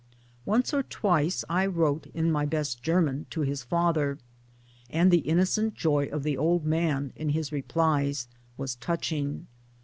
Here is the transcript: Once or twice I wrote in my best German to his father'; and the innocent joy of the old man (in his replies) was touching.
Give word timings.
Once 0.45 0.73
or 0.73 0.81
twice 0.81 1.45
I 1.47 1.67
wrote 1.67 2.07
in 2.15 2.31
my 2.31 2.43
best 2.43 2.81
German 2.81 3.27
to 3.29 3.41
his 3.41 3.61
father'; 3.61 4.17
and 4.89 5.11
the 5.11 5.19
innocent 5.19 5.75
joy 5.75 6.05
of 6.07 6.23
the 6.23 6.37
old 6.37 6.65
man 6.65 7.13
(in 7.15 7.29
his 7.29 7.51
replies) 7.51 8.27
was 8.57 8.73
touching. 8.73 9.45